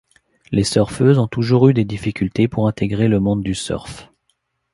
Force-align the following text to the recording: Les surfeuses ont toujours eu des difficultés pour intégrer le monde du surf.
Les 0.51 0.63
surfeuses 0.63 1.19
ont 1.19 1.27
toujours 1.27 1.69
eu 1.69 1.75
des 1.75 1.85
difficultés 1.85 2.47
pour 2.47 2.67
intégrer 2.67 3.07
le 3.07 3.19
monde 3.19 3.43
du 3.43 3.53
surf. 3.53 4.09